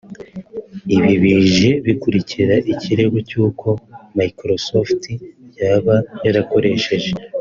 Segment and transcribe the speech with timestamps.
[0.95, 3.67] Ibi bije bikurikira ikirego cy’uko
[4.17, 5.03] Microsoft
[5.59, 7.11] yaba yarakoresheje